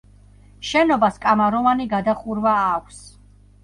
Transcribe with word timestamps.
შენობას 0.69 1.21
კამაროვანი 1.27 1.89
გადახურვა 1.95 2.59
აქვს. 2.67 3.09